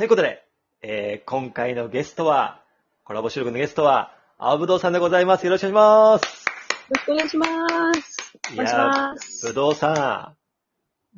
[0.00, 0.42] ということで、
[0.80, 2.62] えー、今回のゲストは、
[3.04, 5.44] コラボ収録のゲストは、青ぶどうさんでございます。
[5.44, 6.22] よろしくお願いします。
[6.24, 8.16] よろしくお願いします。
[8.54, 9.46] お願いします。
[9.48, 10.36] ぶどうさ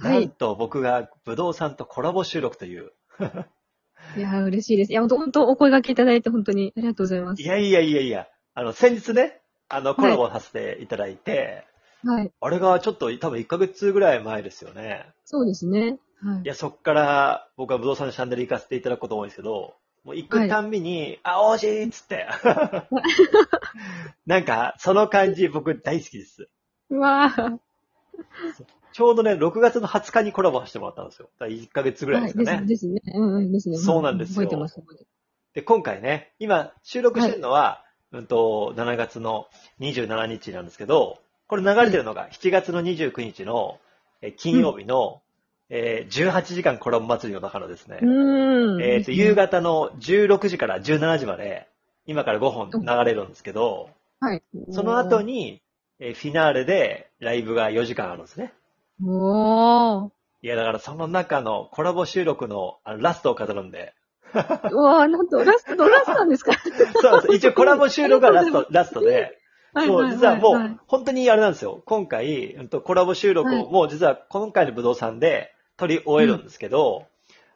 [0.00, 0.04] ん。
[0.04, 2.90] はいなんと僕がぶどうさんとコラボ収録という。
[4.18, 4.90] いやー、嬉しいです。
[4.90, 7.40] いや、本当お声掛けいただいて本当にありがとうございます。
[7.40, 11.68] いやいやいやいや、あの、先日ね、あの、コラボさせていただいて、
[12.02, 12.32] はい。
[12.40, 15.06] あれがちょっと多分1ヶ月ぐらい前ですよね。
[15.24, 16.00] そうですね。
[16.24, 16.46] はいい。
[16.46, 22.26] や、そっから僕はぶどうさんのシャンデリ行かせていただくこと多いんですけど、もう行くたんびに、あ、惜しいっつって。
[24.26, 26.48] なんか、その感じ僕大好きです。
[26.90, 27.58] うわー。
[28.92, 31.30] ちょうどね、6月の20日にコラボさせてもらったんですよ。
[31.38, 32.56] だから1ヶ月ぐらいですかね。
[32.56, 33.00] はい、ですね。
[33.14, 33.76] うんうん、ですね。
[33.78, 34.80] そうなんですよ覚えてます。
[34.80, 35.06] 覚えて
[35.54, 39.46] で、今回ね、今収録してるのは、うんと、7月の
[39.80, 43.78] 27日なんですけど、これ流れてるのが7月の29日の、
[44.20, 45.21] えー金曜日の、
[45.74, 47.98] えー18時間コラボ祭りの中のですね。
[48.82, 51.66] えっ、と、夕方の16時から17時まで、
[52.04, 53.88] 今から5本流れるんですけど、
[54.20, 54.42] はい。
[54.70, 55.62] その後に、
[55.98, 58.52] えーフィナーレでライブが4時間あるんですね。
[59.02, 60.10] おー。
[60.42, 63.94] いや、だからその中のコラボ収録のあのラストを飾るんで、
[64.34, 64.36] う
[64.76, 66.52] わー、なんと、ラスト、ラストなんですか？
[67.00, 67.32] そうです。
[67.36, 69.38] 一応コラボ収録がラスト、ラストで、
[69.72, 71.82] はいそう、実はもはう、本当にあれなんですよ。
[71.86, 77.06] 今回、うんとコラボ収録を、はいもう実は今回の武道さんで撮り終えるんですけど、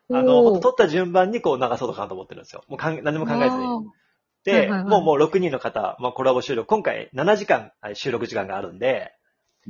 [0.08, 2.64] うんあの、おーほんと撮った順番にこう流そうかなと思ってるんですよ。
[2.69, 3.62] もうかん何も考えずに。
[4.44, 9.12] で、はいはいはいもうもう6人の方、まあ、コラボ収録、今回7時間はい収録時間があるんで、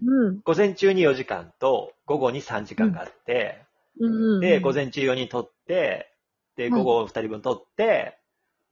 [0.02, 0.40] うん。
[0.40, 3.62] 午前中に4時間と午後に3時間があって、
[4.00, 4.40] うんうん。
[4.40, 6.12] で、午前中4人撮って、
[6.56, 8.18] で、午後2人分撮って、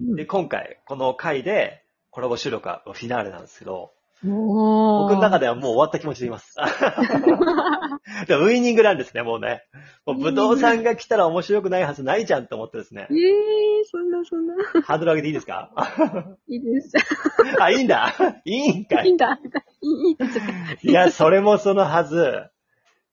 [0.01, 3.93] うんで、今回、この回で、コラボ収録はフィナーレなんですけど。
[4.25, 6.57] 僕の中ではもう終わった気持ちでいます。
[8.29, 9.63] でもウイニングなんですね、もうね。
[10.05, 13.15] もう武道さんが来たら面白くないはずないじゃんと思ってですねえ。
[13.15, 14.55] えー、そんな、そんな。
[14.83, 15.71] ハードル上げていいですか？
[16.47, 16.93] いいです。
[17.61, 18.15] あ、いいんだ。
[18.45, 19.07] いいんかい。
[19.07, 19.41] いいんだ。
[19.81, 22.45] いい、いや、それもそのはず。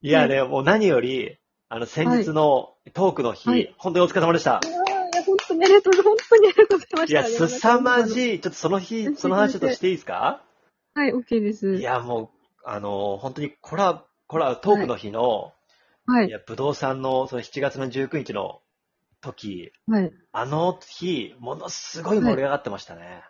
[0.02, 1.38] いやね、もう何より、
[1.70, 4.60] あの、先日のトークの日、はい本当にお疲れ様でした。
[4.64, 6.28] いや、本当にありがとうございます。
[6.30, 7.20] 本当にありがとうございました。
[7.20, 8.08] いや、すさまい。
[8.10, 10.44] じい、ちょっとその日、その話ちょっとしていいですか？
[10.96, 11.76] はい、OK です。
[11.76, 12.30] いや、もう、
[12.66, 15.52] あの、本当にコラ、コラ、トークの日の、、
[16.06, 16.30] はいい。
[16.30, 18.62] や、武道さんの、その7月の19日の
[19.20, 20.12] 時、はい。
[20.32, 23.24] あの日、ものすごい盛り上がってましたね。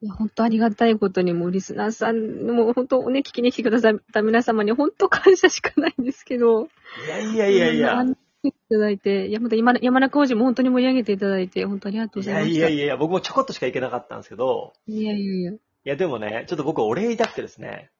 [0.00, 2.16] いや、本当ありがたいことに、もうリスナーさん、
[2.46, 6.62] もう本当ね、聞きに来てくださった皆様に本当感謝しかないんですけど。
[6.62, 7.98] いやいやいやいや。
[7.98, 12.50] あのいただいて、いや、また山山中王子も本当に盛り上げていただいて、本当ありがとうございました。
[12.50, 15.52] いやいやいや、僕もちょこっとしか行けなかったんですけど、いやいやいや。
[15.52, 17.90] いやでもね、ちょっと僕お礼言いたくてですね、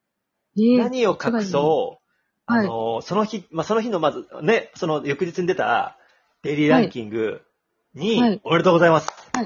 [0.59, 2.02] ええ何を隠そう、
[2.47, 5.99] はいあの、その日、まあ、その日のまず、ね、その翌日に出た
[6.43, 7.43] デイリーランキング
[7.95, 9.11] に、はいおめでとうございます。
[9.33, 9.43] あ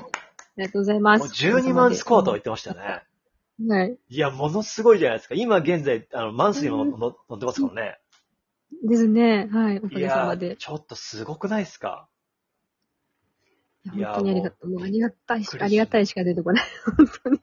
[0.56, 1.46] りがとうございまもうす。
[1.46, 3.02] 12万スコアと言ってましたよね。
[3.68, 3.98] はい。
[4.08, 5.34] いや、ものすごいじゃないですか。
[5.34, 7.98] 今現在、あの、マンスリーも乗ってますからね。
[8.84, 9.48] ですね。
[9.52, 9.78] はい。
[9.78, 10.56] おかげさまで。
[10.56, 12.08] ちょっとすごくないですか
[13.94, 14.70] いや本当にありがとう。
[14.70, 16.64] もうありがたいしありがたいしか出てこない。
[16.96, 17.40] 本当に。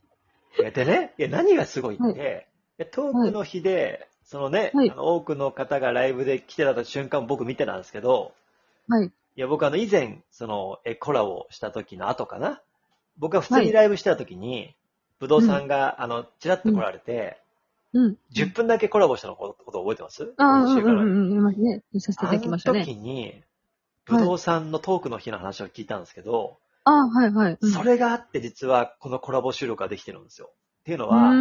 [0.59, 2.47] いや、でね、いや、何がすごいって、はい
[2.91, 8.33] トークの日で、そのね、はいあの、多くの方がライブで来てた瞬間僕見てたんですけど、
[8.87, 9.07] はい。
[9.07, 12.61] いや、僕あの、以前、その、え、コラボした時の後かな？
[13.17, 14.75] 僕が普通にライブしてた時に、
[15.19, 17.39] 武道さんが、あの、ちらっと来られて、
[17.93, 18.17] うん。
[18.33, 20.33] 10分だけコラボしたのことこと覚えてます？
[20.37, 21.29] ああ、うんうんうんうん。
[21.29, 21.83] やりますね。
[21.99, 22.85] させていただきましたあのね。
[22.85, 23.43] 時に、
[24.05, 27.57] 武道さんのトークの日の話を聞いたんですけど、ああ、はいはい。
[27.59, 30.51] うんそれがあって実はこのコラボ収録ができてるんですよ。
[30.83, 31.31] っていうのうは。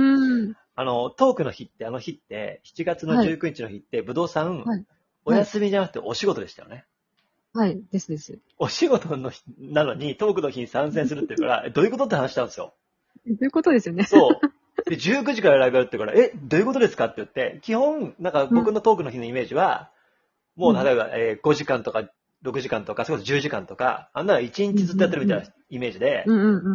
[0.75, 4.85] あの、トークの日って、あの日って、7月の19日の日って、武道さん、はい
[5.25, 6.85] お休みじゃなくてお仕事でしたよね？
[7.55, 7.81] はい。
[7.93, 8.39] ですです。
[8.59, 12.75] お仕事の日なのに、トークの日に参戦するっていうから、えどういうことって話したんですよ。
[13.27, 14.05] どういうことですよね？
[14.05, 14.91] そう。
[14.91, 19.91] で、19時からライブやるってから、え、どういうことですかって言って、基本、なんか僕のトークの日のイメージは、
[20.57, 22.09] もう例えば、えー5時間とか
[22.45, 26.25] 6時間とか、それこそ10時間とか、あんなの1日ずっとやってるみたいなイメージで。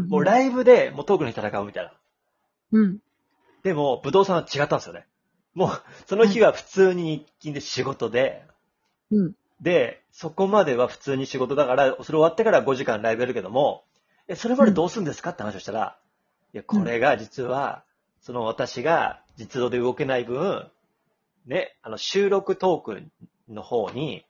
[0.10, 1.92] もうライブでもうトークの日戦うみたいな。
[2.72, 3.00] うん。
[3.64, 5.06] でも、武道さんは違ったんですよね。
[5.54, 5.70] もう、
[6.06, 8.44] その日は普通に日勤で仕事で、
[9.12, 9.34] うん。
[9.62, 13.84] で、そこまでは普通に仕事だから、それ終わってから5時間ライブやるけども、
[14.28, 15.98] え、それまでどうするんですかって話をしたら、
[16.54, 17.84] いや、これが実は、
[18.22, 20.70] その私が実動で動けない分、
[21.46, 23.04] ね、あの、収録トーク
[23.50, 24.26] の方に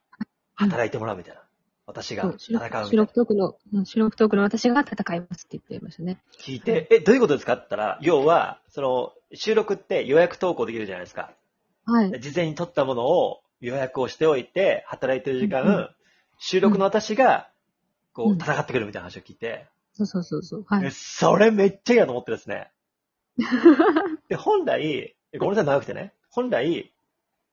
[0.56, 1.42] 働いてもらうみたいな。
[1.88, 2.86] 私が戦うみたいな。
[2.86, 6.20] 収録トークの、うん収録トークの私が戦いますって言ってましたね。
[6.38, 7.54] 聞いて、え、どういうことですか？
[7.54, 11.32] って言ったら、要は、その、収録って予約投稿できるじゃないですか。
[11.86, 12.20] はい。
[12.20, 15.90] 事前に撮ったものを予約をしておいて、働いてる時間、うんうん
[16.40, 17.50] 収録の私が、
[18.14, 20.66] こう、うん戦ってくるみたいな話を聞いて、そうそうそうそう。
[20.68, 20.92] はえい。
[20.92, 22.70] それめっちゃいいなと思ってですね。
[24.30, 26.14] で、本来、ごめんなさい、長くてね。
[26.30, 26.92] 本来、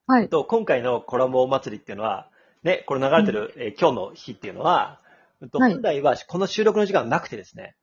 [0.06, 0.28] はい。
[0.28, 2.28] と今回のコラボ祭りっていうのは、
[2.64, 5.00] ね、これ流れてる、えー今日の日っていうのは、
[5.40, 7.76] うんとはい本来はこの収録の時間はなくてですね、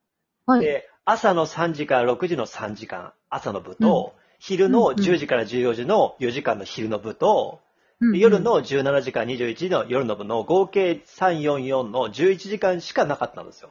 [0.45, 0.61] はい。
[0.61, 5.05] で、朝の3時から6時の3時間、朝の部と、昼のうんうん。
[5.05, 7.61] 10時から14時の4時間の昼の部と、
[7.99, 13.69] うんで夜、の17時から21時の夜の部の合計344の11時間しかなかったんですよ。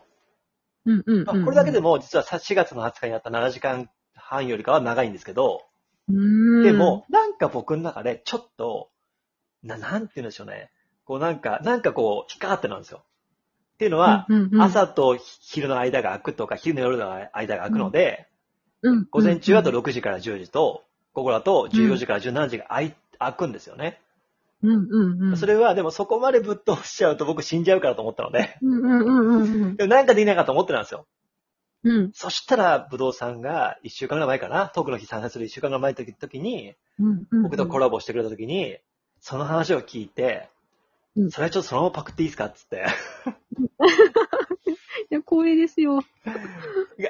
[0.86, 5.62] うんうんまあこれだけでも実はさ4月の20日にあった7時間半よりかは長いんですけど、
[6.08, 8.90] もでも、、なんか僕の中でちょっと、
[9.62, 10.70] な、なんて言うんでしょうね。
[11.10, 13.02] こうなんか、なんかこう、引っかかってるんですよ。
[13.74, 18.28] っていうのは、うんうんうん、朝と昼の間が空くとか、昼の夜の間が空くので、
[18.82, 24.00] うん、午前中だとうん6時から10時と、午後だと14時から17時が空い空くんですよね。
[24.62, 25.36] うんうんうん。
[25.36, 29.74] それはでもそこまでぶっ通しちゃうと僕死んじゃうからと思ったので、うんうんうんうんうん。
[29.78, 31.08] でもなんかできないかと思ってたんですよ。
[31.82, 37.42] うんそしたら、武道さんが1週間ぐらい前かな、トークの日参加する1週間ぐらい前の時に、うんうん。
[37.42, 38.78] 僕とコラボしてくれた時に、
[39.18, 40.48] その話を聞いて、
[41.16, 42.46] うんそれはちょっとそのままパクっていいですか？
[42.46, 42.86] っつって。
[45.10, 46.00] いや、光栄ですよ。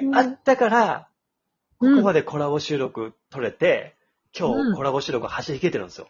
[0.01, 1.07] うんあったから、
[1.79, 3.95] こうんこまでコラボ収録取れて、
[4.37, 6.09] 今うん日コラボ収録走り切れてるんですよ。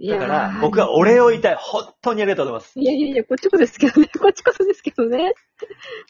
[0.00, 1.56] だから、僕はお礼を言いたい。
[1.58, 2.78] 本当にありがとうございます。
[2.78, 4.08] いやいやいや、こっちこそですけどね。
[4.16, 5.34] こっちこそですけどね。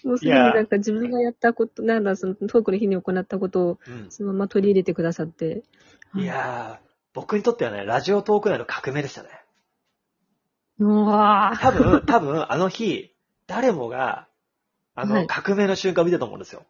[0.04, 5.62] もうすぐになんか自分がやったこと、なんだ、そのトークの日に行ったことをうんそのまま取り入れてくださって。
[6.14, 9.30] いやー、僕にとってはね、ラジオトーク内の革命でしたね。
[10.78, 13.14] うわー多分、 多分、あの日、
[13.46, 14.26] 誰もが、
[14.94, 16.64] あの、はい革命の瞬間を見たと思うんですよ。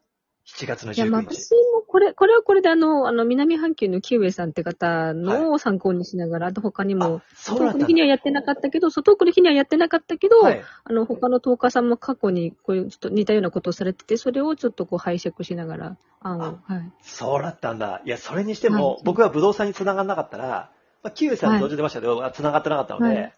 [0.46, 1.36] 7月のいや、まあ19日。
[1.36, 10.62] 私もこれ、これはこれであの、あの、南半球のキウエさんって方のを参考にしながら、あと他にもあ、、そうトークの日にはやってなかったけど、そう、トークの日にはやってなかったけど、はい。
[10.84, 16.92] あの、他のトーカーさんも過去にこういうちょっと似たようなことをされてて、それをちょっとこう拝借しながら、案を、はい。
[17.02, 18.02] そうだったんだ。
[18.04, 20.70] いや、それにしても、はい僕は武道さんに繋がんなかったら、
[21.02, 23.32] まあ、キウイさんと同時出ましたけど、繋がってなかったので、はい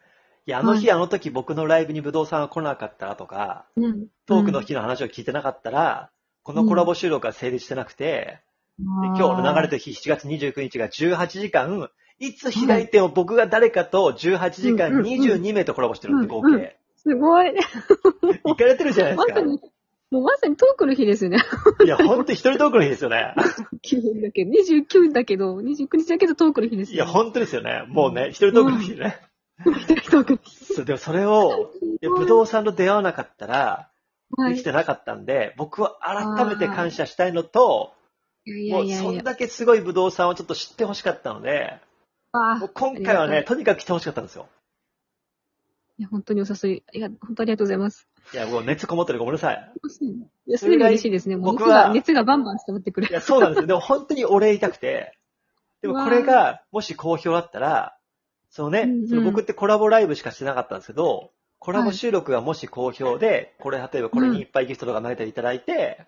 [0.51, 4.09] い、や、あの日、はあの時僕のライブに武道さんが来なかったらとか、うん。
[4.27, 6.11] トークの日の話を聞いてなかったら、
[6.43, 8.41] このコラボ収録が成立してなくて、
[8.79, 11.89] で今日の流れてる日、7月29日が18時間、
[12.19, 16.77] いつ開いても僕が誰かと18時間うんうんうん22名とコラボしてるんで、合うんうん計。
[16.97, 17.55] すごい。
[18.45, 19.35] 行かれてるじゃないですか。
[19.35, 19.61] まさに、
[20.11, 21.39] もうまさにトークの日ですよね。
[21.85, 23.35] いや、ほんと一人トークの日ですよね。
[23.87, 27.85] 9だけど、29だけど、29日だけどトークの日ですいや、よ、ほんとですよね。
[27.89, 29.30] もうね、一人トークの日ね。
[30.75, 33.91] そう、でもそれを、いや、武道さんと出会わなかったら、
[34.37, 34.55] はい。
[34.55, 37.95] できてなかったんで、僕は改めて感謝したいのと、
[38.71, 38.93] もう。
[38.93, 41.79] そんだけすごい武道さんをちょっと知ってほしかったので、
[42.33, 44.49] あもう今回はね、ととにかく来てほしかったんですよ。
[45.99, 48.09] いや、本当にお誘い、いや、本当にありがとうございます。
[48.33, 49.73] いや、もう熱こもってるごめんなさい。
[50.47, 51.37] いや、すでに嬉しいですね。
[51.37, 53.13] もう熱僕はが、熱がバンバン伝わってくるい。
[53.13, 53.67] や、そうなんですよ。
[53.67, 55.19] でも本当にお礼言いたくて、
[55.83, 57.97] でもこれが、もし好評だったら、
[58.51, 66.07] そのね、うんうんその僕ってコラボライブしかしてなかったんですけど、コラボ収録がもし好評で、これ、例えばこれにいっぱいギフトとか投げていただいて、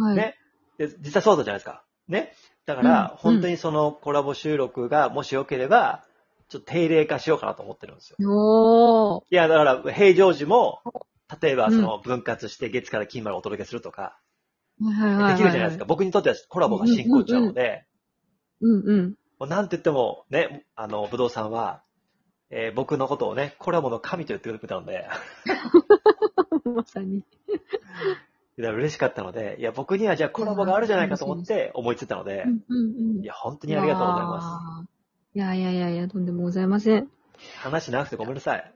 [0.00, 0.16] はい。
[0.16, 0.34] ね。
[0.78, 1.84] で、実際そうだったじゃないですか。
[2.08, 2.32] ね。
[2.66, 6.04] だから、うん本当にそのコラボ収録がもし良ければ、
[6.48, 8.16] ちょっと定例化しようかなと思ってるんですよ。
[8.30, 9.22] おー。
[9.30, 10.80] いや、だから、平常時も、
[11.40, 14.18] 例えばその分割して月から金までお届けするとか、
[14.80, 15.32] はいはいはいはい。
[15.34, 15.84] できるじゃないですか。。
[15.84, 17.84] 僕にとってはコラボが進行中なので、
[18.62, 19.14] うんうん。
[19.38, 21.82] もうなんて言ってもね、あの、武道さんは、
[22.50, 25.06] えー僕のことをね、コラボの神と言ってくれたので、
[26.64, 27.18] まさに。
[27.18, 27.22] い
[28.62, 33.22] や嬉しかったので、いや、僕にはじゃあコラボがあるじゃないかと思って思いついたのでう、んうんうん。
[33.22, 34.86] いや、本当にありがとうございます。
[35.32, 35.38] す。
[35.38, 37.08] いやいやいやいや、とんでもございません。
[37.60, 38.74] 話長くてごめんなさい。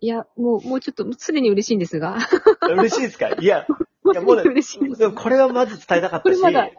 [0.00, 2.18] いや、もう、もうちょっと、すでに嬉しいんですが。
[2.68, 3.30] 嬉しいですか？
[3.30, 3.66] いや、
[4.04, 6.70] もいやもうね嬉しいんですでもこれはまず伝えたかったし、これまだ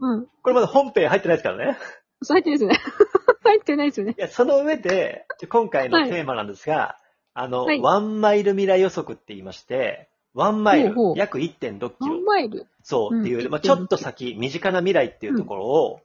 [0.00, 0.26] うん。
[0.26, 1.78] これまだ本編入ってないですからね。
[2.22, 2.78] そう入ってないですよね。
[3.44, 4.14] 入ってないですよね。
[4.18, 6.96] いや、その上で、今回のテーマなんですが、
[7.34, 12.66] あの、はいワンマイル未来予測って言いまして、ワンマイル、ほうほう約1.6キワロンマイル？
[12.82, 16.00] そうっていう、うんまあ、ちょっと先、身近な未来っていうところを、うん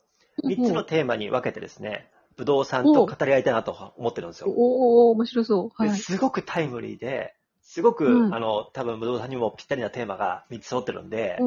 [0.46, 4.48] 3つのテーマに分けてですね、武道さんと語り合いたいなと思ってるんですよ。
[4.50, 4.56] おー
[5.10, 5.70] おー面白そう。
[5.76, 5.90] はい。
[5.90, 11.38] ですごくタイムリーで、すごく、うんあの、多分武道さんにもぴったりなテーマが3つ揃ってるんで、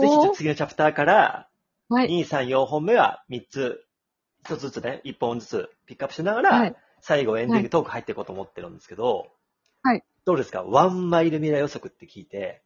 [0.00, 1.48] ぜひじゃ次のチャプターから、
[1.88, 2.08] はい。
[2.08, 3.84] 2、3、4本目は3つ、
[4.44, 6.76] 1つずつね、1本ずつピックアップしながら、はい。
[7.00, 9.28] 最後エンディングトーク入っていこうと思ってるんですけど、
[9.82, 10.02] はい。
[10.24, 10.62] どうですか？
[10.62, 12.62] ワンマイル未来予測って聞いて、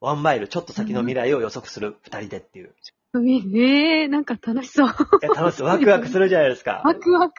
[0.00, 2.74] ワンマイルちょっと先の未来を予測する2人でっていう。
[3.16, 4.88] ええー、なんか楽しそう。
[4.88, 4.90] い
[5.22, 5.62] や、楽しい。
[5.62, 6.82] ワクワクするじゃないですか。
[6.84, 7.34] ワクワク。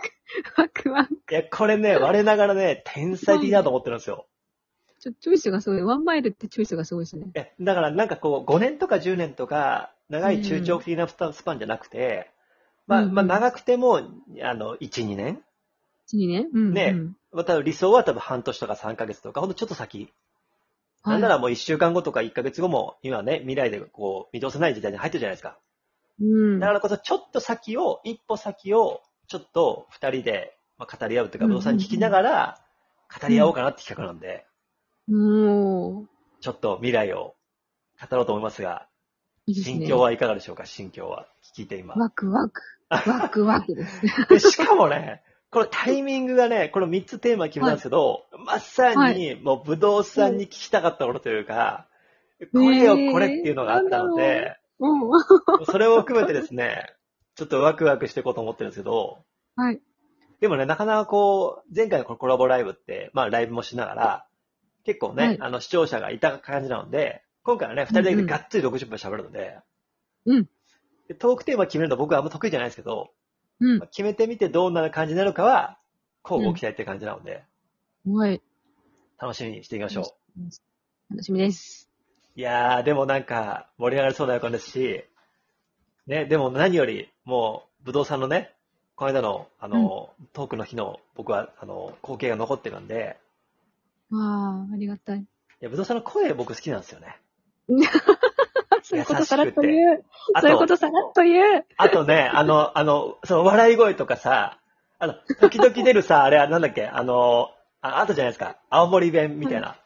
[0.58, 1.14] ワクワク。
[1.14, 4.28] いや、これね、我ながらね、天才的だと思ってるんですよ。
[5.00, 5.82] ちょ、チョイスがすごい。
[5.82, 7.28] ワンマイルってチョイスがすごいですね。
[7.36, 12.32] えだからなんかこう、5年とか10年とか、長い中長期的なスパンスパンじゃなくて、
[12.88, 15.44] まあ、まあ、長くても、あの、1、2年。
[16.14, 16.48] 1、2年？
[16.54, 16.74] うん。
[16.74, 17.18] ねうん。
[17.32, 20.14] また理想は多分半年とか3ヶ月とか、ほんとちょっと先。
[21.04, 25.58] なんならもう1週間後とか1ヶ月後も、今ね、未来でこう、見通せない時代に入ってるじゃないですか。
[26.22, 26.60] うん。
[26.60, 32.60] だからこそ、ちょっと先を、一歩先を、ちょっと二人で、まあ、語り合うというか、うん不動産に聞きながら、
[33.22, 34.46] 語り合おうかなって企画なんで、
[35.08, 36.08] もう、
[36.42, 37.36] ちょっと未来を
[38.00, 38.88] 語ろうと思いますが、
[39.48, 39.76] いいですね。
[39.80, 41.28] 心境はいかがでしょうか、心境は。
[41.56, 41.94] 聞いて今。
[41.96, 42.62] ワクワク。
[42.90, 44.02] ワクワクです。
[44.30, 51.88] でしかもね、このタイミングがね、この3つテーマ決めたんですけど、まさはに、もう、武道さんに聞きたかったことというか、
[52.52, 55.66] これよ、これっていうのがあったので、うん。
[55.66, 56.94] それを含めてですね、
[57.36, 59.24] ちょっとワクワクしていこうと思ってるんですけど、
[59.56, 59.82] はい。
[60.42, 64.26] でもね、なかなかこう、前回のこのコラボライブって、まあライブもしながら、
[64.84, 69.60] 結構ね、はいあの視聴者がいた感じなので、今回はね、二人だけでがっつり60分喋るので、
[70.26, 70.50] うん。
[71.08, 73.12] でトークテーマ決めるの僕はあんま得意じゃないですけど、
[73.60, 73.88] うんまあ。
[73.88, 75.78] 決めてみてどんな感じになるかは、
[76.24, 77.44] 交互期待って感じなので、
[78.08, 78.42] はい。
[79.20, 80.42] 楽しみにしていきましょう。
[81.12, 81.88] 楽しみです。
[82.36, 85.06] いやー、でもなんか、盛り上がりそうな予感ですし、
[86.08, 88.56] ね、でも何より、もう、武道さんのね、
[88.96, 93.18] この間の、あの、トークの日の、僕は、あの、光景が残ってるんで、
[94.10, 95.20] わあ、ありがたい。
[95.20, 95.26] い
[95.60, 97.18] や、武道さんの声僕好きなんですよね。
[98.84, 100.04] そういうことさらっと言う。
[100.34, 101.66] あそういうことさらっと言う。
[101.78, 104.60] あとね、あの、あの、その笑い声とかさ、
[105.00, 107.50] あの、時々出るさ、あれはなんだっけ、あの、
[107.82, 109.78] ああとじゃないですか、青森弁みたいな。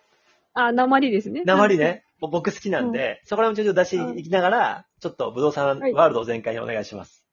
[0.53, 1.43] あ、鉛ですね。
[1.45, 7.25] 鉛ね、僕好きなんで、そこら辺もちょっと出しに行きながら、ちょっと武道さんはいワールドを全開にお願いします。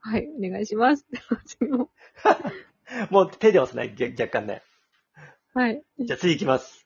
[0.00, 1.06] はい、お願いします。
[3.10, 4.62] もう手出ますね、げ若干ね。
[5.54, 5.82] はい。
[5.98, 6.79] じゃあ次行きます。